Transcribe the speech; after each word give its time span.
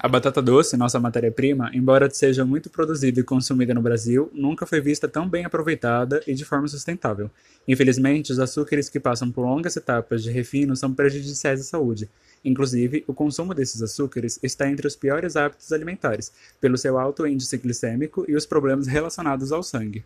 A 0.00 0.06
batata 0.06 0.40
doce, 0.40 0.76
nossa 0.76 1.00
matéria-prima, 1.00 1.72
embora 1.74 2.08
seja 2.08 2.44
muito 2.44 2.70
produzida 2.70 3.18
e 3.18 3.24
consumida 3.24 3.74
no 3.74 3.82
Brasil, 3.82 4.30
nunca 4.32 4.64
foi 4.64 4.80
vista 4.80 5.08
tão 5.08 5.28
bem 5.28 5.44
aproveitada 5.44 6.22
e 6.24 6.34
de 6.34 6.44
forma 6.44 6.68
sustentável. 6.68 7.28
Infelizmente, 7.66 8.30
os 8.30 8.38
açúcares 8.38 8.88
que 8.88 9.00
passam 9.00 9.28
por 9.32 9.42
longas 9.42 9.76
etapas 9.76 10.22
de 10.22 10.30
refino 10.30 10.76
são 10.76 10.94
prejudiciais 10.94 11.60
à 11.60 11.64
saúde. 11.64 12.08
Inclusive, 12.44 13.02
o 13.08 13.12
consumo 13.12 13.52
desses 13.52 13.82
açúcares 13.82 14.38
está 14.40 14.70
entre 14.70 14.86
os 14.86 14.94
piores 14.94 15.34
hábitos 15.34 15.72
alimentares, 15.72 16.30
pelo 16.60 16.78
seu 16.78 16.96
alto 16.96 17.26
índice 17.26 17.56
glicêmico 17.56 18.24
e 18.28 18.36
os 18.36 18.46
problemas 18.46 18.86
relacionados 18.86 19.50
ao 19.50 19.64
sangue. 19.64 20.04